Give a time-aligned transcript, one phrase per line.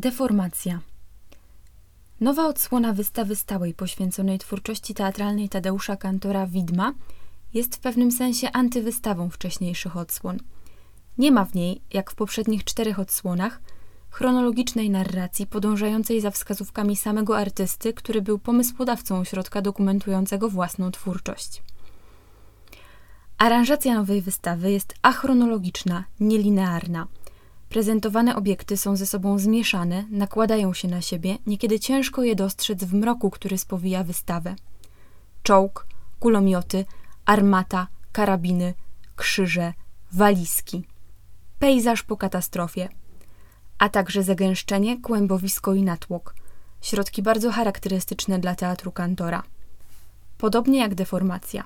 [0.00, 0.80] Deformacja.
[2.20, 6.94] Nowa odsłona wystawy stałej poświęconej twórczości teatralnej Tadeusza Kantora Widma
[7.54, 10.38] jest w pewnym sensie antywystawą wcześniejszych odsłon.
[11.18, 13.60] Nie ma w niej, jak w poprzednich czterech odsłonach,
[14.10, 21.62] chronologicznej narracji podążającej za wskazówkami samego artysty, który był pomysłodawcą ośrodka dokumentującego własną twórczość.
[23.38, 27.06] Aranżacja nowej wystawy jest achronologiczna, nielinearna–
[27.70, 32.94] Prezentowane obiekty są ze sobą zmieszane, nakładają się na siebie, niekiedy ciężko je dostrzec w
[32.94, 34.56] mroku, który spowija wystawę.
[35.42, 35.86] Czołg,
[36.18, 36.84] kulomioty,
[37.24, 38.74] armata, karabiny,
[39.16, 39.72] krzyże,
[40.12, 40.84] walizki.
[41.58, 42.88] Pejzaż po katastrofie,
[43.78, 46.34] a także zagęszczenie, kłębowisko i natłok.
[46.82, 49.42] Środki bardzo charakterystyczne dla teatru kantora.
[50.38, 51.64] Podobnie jak deformacja.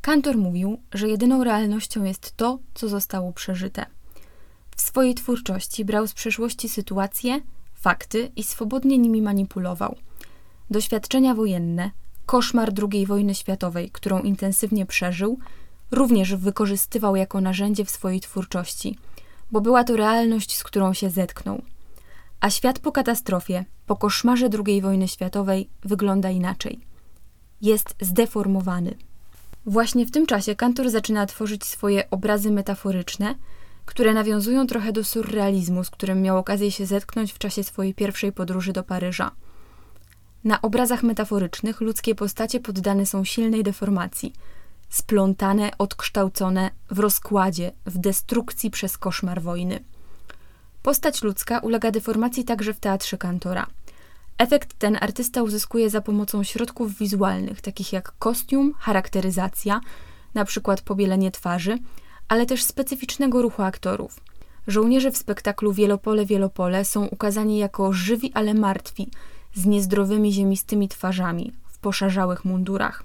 [0.00, 3.86] Kantor mówił, że jedyną realnością jest to, co zostało przeżyte.
[4.92, 7.40] Swojej twórczości brał z przeszłości sytuacje,
[7.74, 9.96] fakty i swobodnie nimi manipulował.
[10.70, 11.90] Doświadczenia wojenne,
[12.26, 15.38] koszmar II wojny światowej, którą intensywnie przeżył,
[15.90, 18.98] również wykorzystywał jako narzędzie w swojej twórczości,
[19.52, 21.62] bo była to realność, z którą się zetknął.
[22.40, 26.80] A świat po katastrofie, po koszmarze II wojny światowej wygląda inaczej.
[27.62, 28.94] Jest zdeformowany.
[29.66, 33.34] Właśnie w tym czasie Kantor zaczyna tworzyć swoje obrazy metaforyczne,
[33.84, 38.32] które nawiązują trochę do surrealizmu, z którym miał okazję się zetknąć w czasie swojej pierwszej
[38.32, 39.30] podróży do Paryża.
[40.44, 44.32] Na obrazach metaforycznych ludzkie postacie poddane są silnej deformacji,
[44.88, 49.84] splątane, odkształcone w rozkładzie, w destrukcji przez koszmar wojny.
[50.82, 53.66] Postać ludzka ulega deformacji także w teatrze Kantora.
[54.38, 59.80] Efekt ten artysta uzyskuje za pomocą środków wizualnych, takich jak kostium, charakteryzacja,
[60.44, 61.78] przykład pobielenie twarzy,
[62.28, 64.20] ale też specyficznego ruchu aktorów.
[64.66, 69.08] Żołnierze w spektaklu Wielopole, Wielopole są ukazani jako żywi, ale martwi,
[69.54, 73.04] z niezdrowymi ziemistymi twarzami, w poszarzałych mundurach.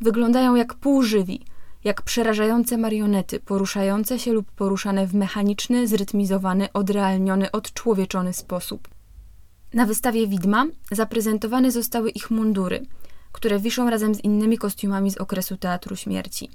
[0.00, 1.40] Wyglądają jak półżywi,
[1.84, 8.88] jak przerażające marionety, poruszające się lub poruszane w mechaniczny, zrytmizowany, odrealniony, odczłowieczony sposób.
[9.74, 12.86] Na wystawie widma zaprezentowane zostały ich mundury,
[13.32, 16.50] które wiszą razem z innymi kostiumami z okresu Teatru Śmierci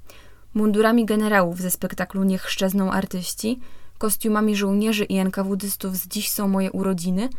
[0.53, 3.59] mundurami generałów ze spektaklu Niech szczezną artyści,
[3.97, 7.29] kostiumami żołnierzy i NKWDystów z Dziś są moje urodziny,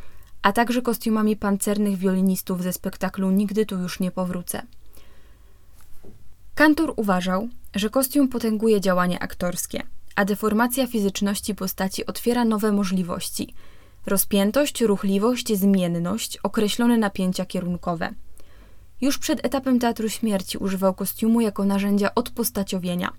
[0.42, 4.62] a także kostiumami pancernych wiolinistów ze spektaklu Nigdy tu już nie powrócę.
[6.54, 9.82] Kantor uważał, że kostium potęguje działanie aktorskie,
[10.16, 13.54] a deformacja fizyczności postaci otwiera nowe możliwości.
[14.06, 18.10] Rozpiętość, ruchliwość, zmienność, określone napięcia kierunkowe–
[19.02, 23.12] już przed etapem Teatru Śmierci używał kostiumu jako narzędzia odpostaciowienia.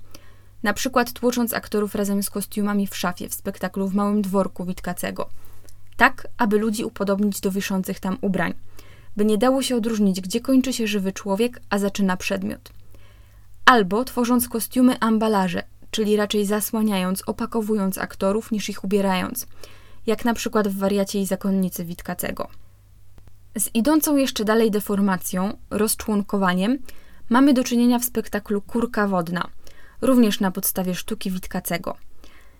[0.64, 5.30] Na przykład tłocząc aktorów razem z kostiumami w szafie w spektaklu w Małym Dworku Witkacego.
[5.98, 8.54] Tak, aby ludzi upodobnić do wiszących tam ubrań.
[9.18, 12.70] By nie dało się odróżnić, gdzie kończy się żywy człowiek, a zaczyna przedmiot.
[13.66, 19.48] Albo tworząc kostiumy ambalaże, czyli raczej zasłaniając, opakowując aktorów niż ich ubierając,
[20.08, 22.48] jak na przykład w wariacie i zakonnicy Witkacego.
[23.58, 26.78] Z idącą jeszcze dalej deformacją, rozczłonkowaniem,
[27.30, 29.48] mamy do czynienia w spektaklu Kurka Wodna,
[30.02, 31.98] również na podstawie sztuki Witkacego.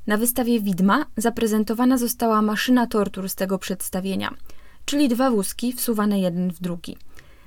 [0.08, 4.34] Na wystawie Widma zaprezentowana została maszyna tortur z tego przedstawienia,
[4.86, 6.98] czyli dwa wózki wsuwane jeden w drugi.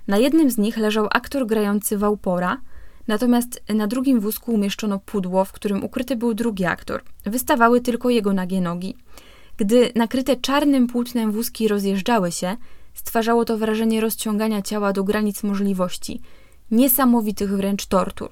[0.09, 2.61] Na jednym z nich leżał aktor grający Wałpora,
[3.09, 7.03] natomiast na drugim wózku umieszczono pudło, w którym ukryty był drugi aktor.
[7.25, 8.97] Wystawały tylko jego nagie nogi.
[9.57, 12.57] Gdy nakryte czarnym płótnem wózki rozjeżdżały się,
[12.97, 16.21] Stwarzało to wrażenie rozciągania ciała do granic możliwości,
[16.71, 18.31] niesamowitych wręcz tortur.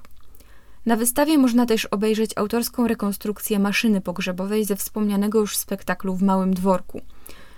[0.85, 6.53] Na wystawie można też obejrzeć autorską rekonstrukcję maszyny pogrzebowej ze wspomnianego już spektaklu w Małym
[6.53, 7.01] Dworku.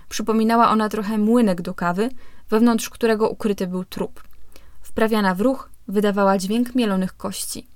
[0.08, 2.08] Przypominała ona trochę młynek do kawy,
[2.50, 4.22] wewnątrz którego ukryty był trup.
[4.80, 7.66] Wprawiana w ruch, wydawała dźwięk mielonych kości.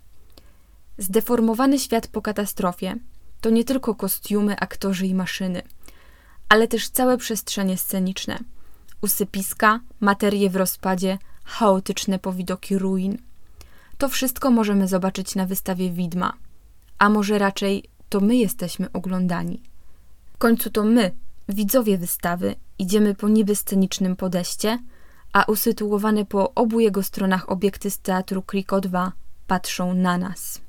[0.99, 2.97] Zdeformowany świat po katastrofie
[3.41, 5.63] to nie tylko kostiumy, aktorzy i maszyny,
[6.49, 8.39] ale też całe przestrzenie sceniczne–
[9.03, 13.19] usypiska, materie w rozpadzie, chaotyczne powidoki ruin.
[13.99, 16.33] To wszystko możemy zobaczyć na wystawie widma,
[16.99, 19.63] a może raczej to my jesteśmy oglądani.
[20.35, 21.11] W końcu to my,
[21.49, 24.79] widzowie wystawy, idziemy po niby scenicznym podejście,
[25.33, 29.13] a usytuowane po obu jego stronach obiekty z teatru Kriko 2
[29.47, 30.61] patrzą na nas.